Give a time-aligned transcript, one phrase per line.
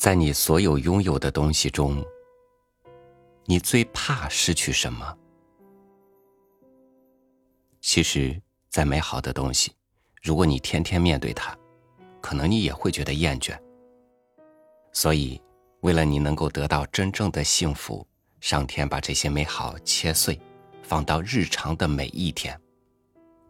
[0.00, 2.02] 在你所有拥有的东西中，
[3.44, 5.14] 你最怕失去什么？
[7.82, 8.40] 其实，
[8.70, 9.74] 再美好的东西，
[10.22, 11.54] 如果你天天面对它，
[12.22, 13.54] 可能你也会觉得厌倦。
[14.90, 15.38] 所以，
[15.80, 18.06] 为了你能够得到真正的幸福，
[18.40, 20.40] 上天把这些美好切碎，
[20.82, 22.58] 放到日常的每一天。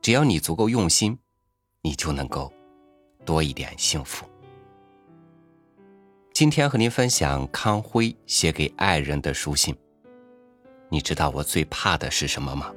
[0.03, 1.17] 只要你足够用心，
[1.81, 2.53] 你就能够
[3.25, 4.29] 多一点幸福。
[6.41, 9.77] 今天和您分享康辉写给爱人的书信。
[10.89, 12.75] 你知道我最怕的是什么吗？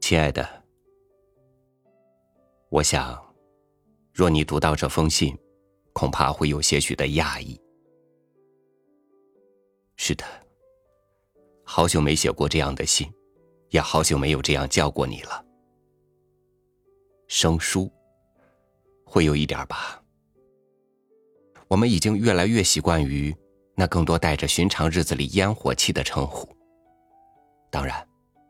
[0.00, 0.48] 亲爱的，
[2.70, 3.22] 我想，
[4.14, 5.36] 若你读到这封信，
[5.92, 7.60] 恐怕会有些许的讶异。
[9.96, 10.24] 是的。
[11.72, 13.08] 好久没写过这样的信，
[13.68, 15.44] 也好久没有这样叫过你了。
[17.28, 17.88] 生疏，
[19.04, 20.02] 会有一点吧。
[21.68, 23.32] 我们已经越来越习惯于
[23.76, 26.48] 那更多带着寻常日子里烟火气的称呼。
[27.70, 28.04] 当然，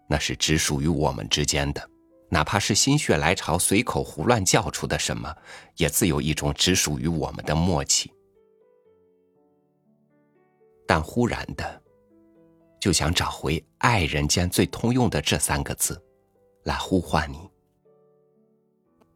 [0.08, 1.90] 那是只属于我们之间的，
[2.30, 5.36] 哪怕是心血来潮随口胡乱叫出的什么，
[5.76, 8.10] 也自有一种只属于我们的默契。
[10.86, 11.82] 但忽然的。
[12.80, 16.02] 就想找回爱人间最通用的这三个字，
[16.64, 17.38] 来呼唤你，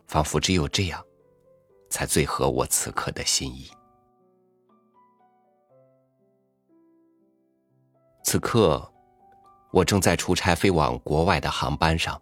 [0.06, 1.02] 仿佛只有这样，
[1.88, 3.70] 才最合我此刻的心意。
[8.22, 8.86] 此刻，
[9.72, 12.20] 我正在出差飞往国外的航班上，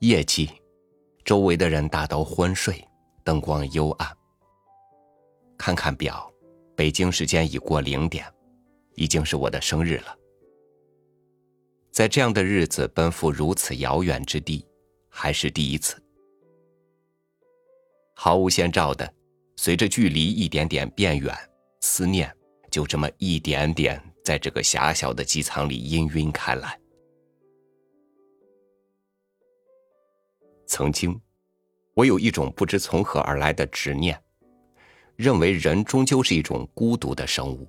[0.00, 0.50] 夜机，
[1.24, 2.86] 周围的人大都昏睡，
[3.24, 4.14] 灯光幽暗。
[5.56, 6.30] 看看表，
[6.76, 8.30] 北京时间已过零点，
[8.96, 10.14] 已经是我的生日了。
[11.96, 14.62] 在这样的日子奔赴如此遥远之地，
[15.08, 15.96] 还是第一次。
[18.14, 19.10] 毫无先兆的，
[19.56, 21.34] 随着距离一点点变远，
[21.80, 22.30] 思念
[22.70, 26.78] 就这么一点点在这个狭小的机舱里氤氲开来。
[30.66, 31.18] 曾经，
[31.94, 34.22] 我有一种不知从何而来的执念，
[35.16, 37.66] 认为人终究是一种孤独的生物，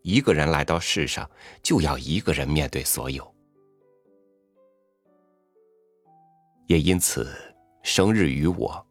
[0.00, 1.30] 一个人来到世上，
[1.62, 3.34] 就要一个人面对所有。
[6.70, 7.28] 也因此，
[7.82, 8.86] 生日于我，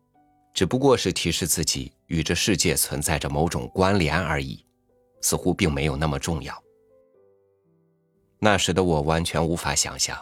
[0.53, 4.65] 只不过是提示自己与这世界存在着某种关联而已，
[5.21, 6.61] 似乎并没有那么重要。
[8.37, 10.19] 那时的我完全无法想象，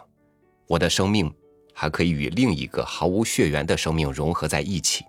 [0.68, 1.34] 我的生命
[1.73, 5.03] 还可以与另一个毫无血缘的生命融合在一起，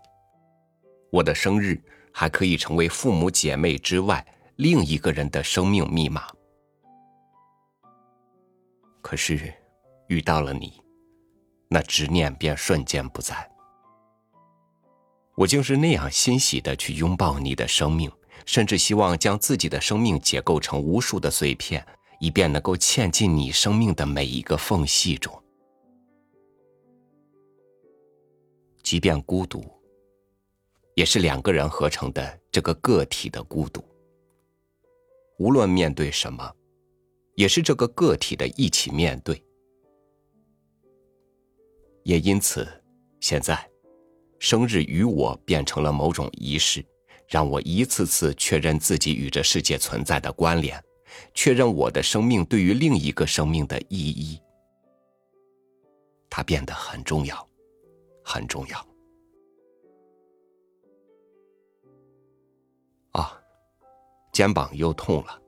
[1.11, 1.79] 我的生日
[2.15, 4.27] 还可以成为父母姐妹之外
[4.57, 6.27] 另一个人的生命密码。
[9.03, 9.53] 可是，
[10.07, 10.88] 遇到了你。
[11.69, 13.51] 那执念便瞬间不在。
[15.37, 18.11] 我竟是那样欣喜的去拥抱你的生命，
[18.45, 21.87] 甚至希望将自己的生命解构成无数的碎片，
[22.19, 25.43] 以便能够嵌进你生命的每一个缝隙中。
[28.83, 29.63] 即便孤独，
[30.95, 33.85] 也是两个人合成的这个个体的孤独。
[35.39, 36.53] 无论面对什么，
[37.37, 39.41] 也是这个个体的一起面对。
[42.09, 42.67] 也因此，
[43.21, 43.71] 现在，
[44.39, 46.83] 生日与我变成了某种仪式，
[47.29, 50.83] 让我一次次确认自己与这世界存在的关联，
[51.35, 54.41] 确认我的生命对于另一个生命的意义。
[56.31, 57.47] 它变得很重要，
[58.25, 58.89] 很重要。
[63.13, 63.39] 啊，
[64.33, 65.43] 肩膀又痛了。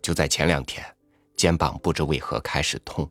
[0.00, 0.82] 就在前两天，
[1.36, 3.06] 肩膀不知为何开始痛。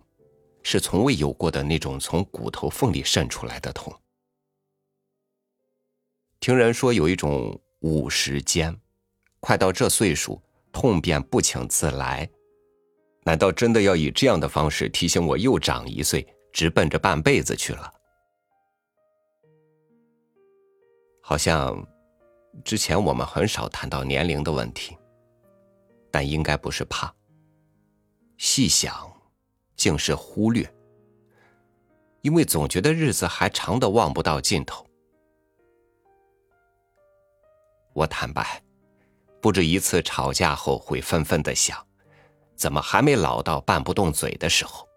[0.63, 3.94] 是从未有过的那种从骨头缝里渗出来的痛。
[6.40, 8.76] 听人说有一种五十肩，
[9.40, 10.41] 快到这岁数，
[10.72, 12.28] 痛便不请自来。
[13.26, 17.93] 难道真的要以这样的方式提醒我又长一岁，直奔着半辈子去了？
[21.22, 21.85] 好像
[22.66, 24.97] 之前我们很少谈到年龄的问题，
[26.11, 27.14] 但应该不是怕。
[28.38, 29.13] 细想。
[29.84, 30.74] 竟是忽略，
[32.22, 34.88] 因为总觉得日子还长的望不到尽头。
[37.91, 38.64] 我坦白，
[39.41, 41.78] 不止一次吵架后会愤愤的想，
[42.56, 44.88] 怎么还没老到拌不动嘴的时候？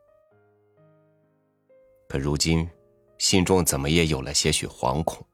[2.08, 2.70] 可如今，
[3.18, 5.26] 心中怎么也有了些许惶恐，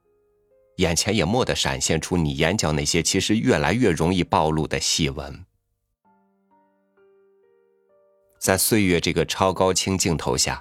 [0.76, 5.44] 眼前也蓦地闪现出你眼角那些其实越来越容易暴露的细纹。
[8.42, 10.60] 在岁月这个超高清镜头下，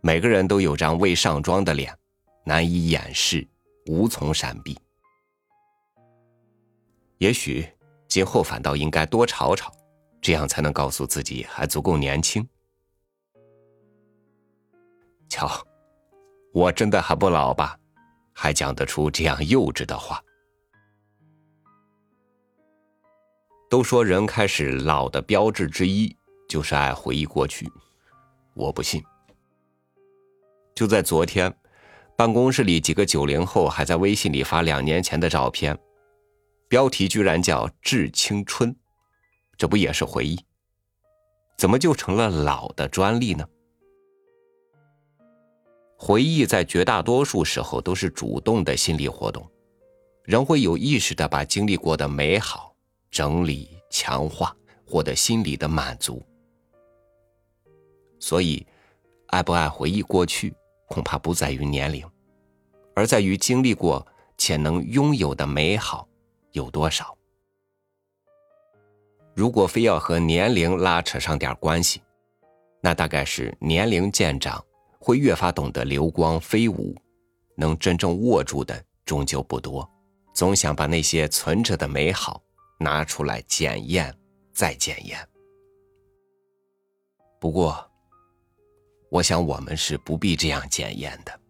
[0.00, 1.92] 每个人都有张未上妆的脸，
[2.44, 3.44] 难以掩饰，
[3.86, 4.78] 无从闪避。
[7.18, 7.68] 也许
[8.06, 9.72] 今后反倒应该多吵吵，
[10.20, 12.48] 这样才能告诉自己还足够年轻。
[15.28, 15.50] 瞧，
[16.52, 17.76] 我真的还不老吧？
[18.34, 20.22] 还讲得出这样幼稚的话？
[23.68, 26.15] 都说人开始老的标志之一
[26.48, 27.70] 就是爱回忆过去，
[28.54, 29.02] 我不信。
[30.74, 31.52] 就在昨天，
[32.16, 35.78] 办公室里几个九零后还在微信里发两年前的照片，
[36.68, 38.74] 标题居然叫“致青春”，
[39.56, 40.38] 这不也是回忆？
[41.56, 43.46] 怎么就成了老的专利呢？
[45.98, 49.50] 回忆在绝大多数时候都是主动的心理活动，
[50.24, 52.74] 人会有意识的把经历过的美好。
[53.08, 54.54] 整理、强化，
[54.84, 56.22] 获得心理的满足。
[58.18, 58.66] 所以，
[59.28, 60.54] 爱不爱回忆过去，
[60.88, 62.04] 恐怕不在于年龄，
[62.94, 66.08] 而在于经历过且能拥有的美好
[66.52, 67.16] 有多少。
[69.34, 72.02] 如果非要和年龄拉扯上点关系，
[72.80, 74.64] 那大概是年龄渐长，
[74.98, 76.94] 会越发懂得流光飞舞，
[77.54, 79.88] 能真正握住的终究不多，
[80.32, 82.42] 总想把那些存着的美好。
[82.78, 84.14] 拿出来检验，
[84.52, 85.18] 再检验。
[87.40, 87.90] 不过，
[89.10, 91.40] 我想我们是不必这样检验的。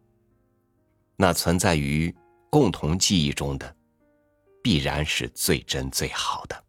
[1.16, 2.14] 那存在于
[2.50, 3.76] 共同记忆中的，
[4.62, 6.64] 必然是最真最好的。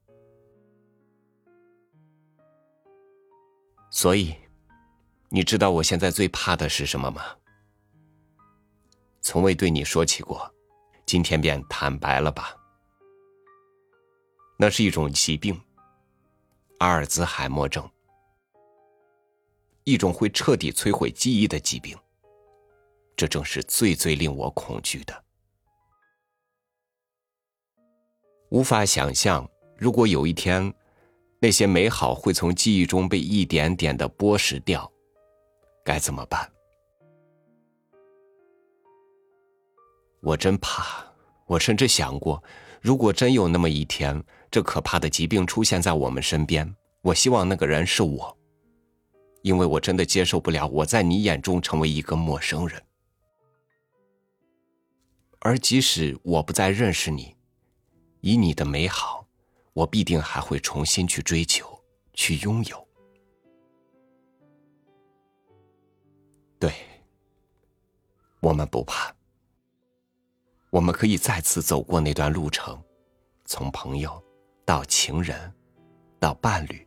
[3.89, 4.35] 所以，
[5.29, 7.21] 你知道我现在最怕的是什么吗？
[9.21, 10.49] 从未对你说起过，
[11.05, 12.55] 今天便坦白了吧。
[14.57, 15.59] 那是一种疾病，
[16.79, 17.89] 阿尔兹海默症，
[19.87, 21.97] 一种会彻底摧毁记忆的疾病。
[23.15, 25.23] 这正是最最令我恐惧的。
[28.49, 30.73] 无法想象，如果有一天，
[31.39, 34.91] 那些美好会从记忆中被一点点的剥蚀掉，
[35.85, 36.51] 该怎么办？
[40.19, 41.01] 我真怕，
[41.45, 42.43] 我甚至想过。
[42.81, 48.36] 如果真有那么一天，这可怕的疾病出现在我们身边，我希望那个人是我，
[49.47, 52.83] 因为我真的接受不了我在你眼中成为一个陌生人。
[55.39, 57.33] 而即使我不再认识你，
[58.19, 59.25] 以你的美好，
[59.71, 61.81] 我必定还会重新去追求，
[62.13, 62.87] 去拥有。
[66.59, 66.73] 对，
[68.41, 69.15] 我们不怕。
[70.71, 72.83] 我们可以再次走过那段路程，
[73.45, 74.21] 从朋友
[74.65, 75.53] 到情人，
[76.19, 76.86] 到伴侣。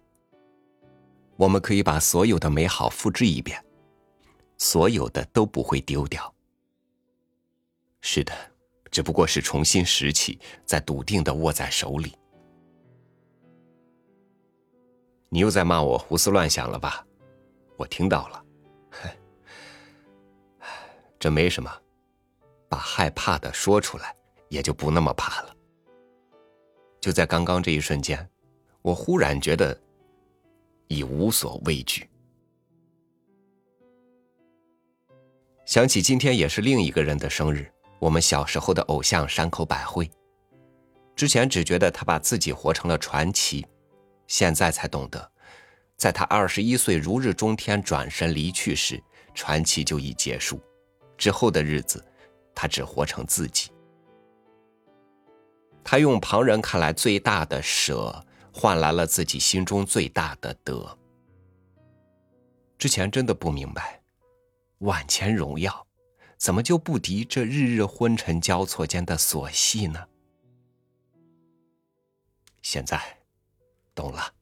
[1.40, 3.64] 我们可以把所有的美好复制一遍，
[4.58, 6.34] 所有的都不会丢掉。
[8.02, 8.32] 是的，
[8.90, 12.14] 只不过是重新拾起，再笃定的握在手里。
[15.30, 17.06] 你又在骂我胡思乱想了吧？
[17.78, 18.44] 我听到了，
[21.18, 21.74] 这没什么。
[22.68, 24.14] 把害怕的说出来，
[24.50, 25.56] 也就不那么怕了。
[27.00, 28.28] 就在刚刚这一瞬间，
[28.82, 29.80] 我忽然觉得
[30.90, 32.06] 已无所畏惧。
[35.64, 40.10] 想起今天也是另一个人的生日，我们小时候的偶像山口百惠。
[41.16, 43.64] 之前只觉得他把自己活成了传奇，
[44.26, 45.32] 现在才懂得，
[45.96, 50.60] 在他二十一岁如日中天转身离去时，传奇就已结束。
[51.16, 52.04] 之后的日子。
[52.52, 53.70] 他只活成自己，
[55.82, 60.98] 他用旁人看来最大的舍，换来了自己心中最大的德。
[62.78, 64.02] 之前真的不明白，
[64.78, 65.86] 万千荣耀，
[66.36, 70.06] 怎么就不敌这日日昏沉交错间的琐细呢？
[72.62, 73.18] 现在，
[73.94, 74.34] 懂了。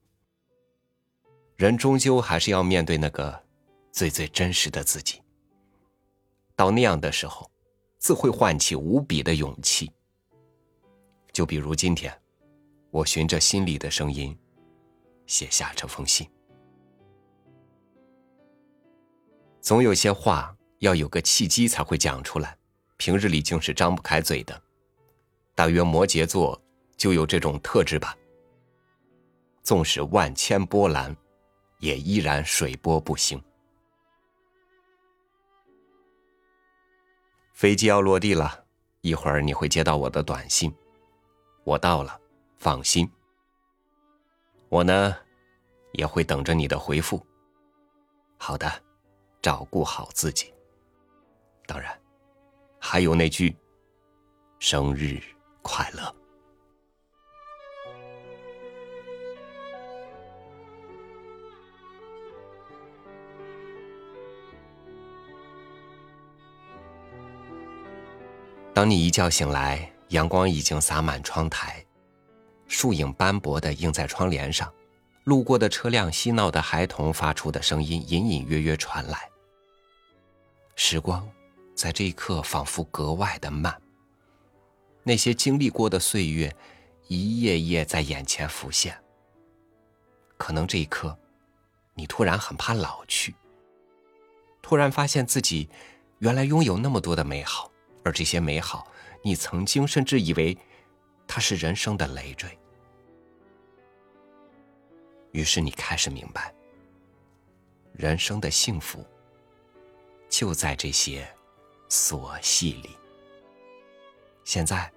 [1.56, 3.42] 人终究还是要面对那个
[3.90, 5.22] 最最真实的自己。
[6.54, 7.50] 到那样的时候。
[8.00, 9.90] 自会唤起无比的勇气。
[11.32, 12.16] 就比如今天，
[12.90, 14.36] 我循着心里的声音，
[15.26, 16.28] 写下这封信。
[19.60, 22.56] 总有些话要有个契机才会讲出来，
[22.96, 24.62] 平日里竟是张不开嘴的。
[25.54, 26.60] 大约摩羯座
[26.96, 28.16] 就有这种特质吧。
[29.62, 31.14] 纵使万千波澜，
[31.80, 33.42] 也依然水波不兴。
[37.52, 38.64] 飞机要落地了，
[39.02, 40.72] 一会儿你会接到我的短信。
[41.64, 42.18] 我到了，
[42.58, 43.10] 放心。
[44.68, 45.16] 我呢，
[45.92, 47.24] 也会等着你的回复。
[48.36, 48.70] 好的，
[49.40, 50.52] 照顾好自己。
[51.66, 51.98] 当然，
[52.78, 53.56] 还有那句
[54.58, 55.22] “生日
[55.62, 56.14] 快乐”。
[68.74, 71.84] 当你一觉醒来，阳光已经洒满窗台，
[72.68, 74.72] 树影斑驳的映在窗帘上，
[75.24, 79.28] 路过的车辆、嬉闹的孩童发出的声音隐隐约约传来。
[80.76, 81.28] 时光，
[81.74, 83.76] 在这一刻仿佛格外的慢。
[85.02, 86.54] 那些经历过的岁月，
[87.08, 88.96] 一页页在眼前浮现。
[90.36, 91.18] 可能这一刻，
[91.94, 93.34] 你突然很怕老去，
[94.62, 95.68] 突然发现自己
[96.18, 97.72] 原来拥有那么多的美好。
[98.04, 98.86] 而这些美好，
[99.24, 100.56] 你曾经甚至以为
[101.28, 102.58] 它是人生的累赘。
[105.32, 106.52] 于是你开始明白，
[107.92, 109.06] 人生的幸福
[110.28, 111.28] 就在这些
[111.88, 112.96] 琐细里。
[114.42, 114.90] 现在，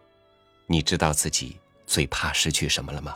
[0.65, 3.13] 你知道自己最怕失去什么了吗？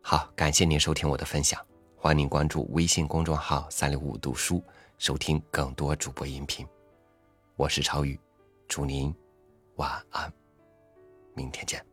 [0.00, 1.60] 好，感谢您收听我的分享，
[1.96, 4.62] 欢迎您关注微信公众号“三六五读书”，
[4.98, 6.66] 收听更多主播音频。
[7.56, 8.18] 我是超宇，
[8.68, 9.14] 祝您
[9.74, 10.32] 晚安，
[11.34, 11.91] 明天见。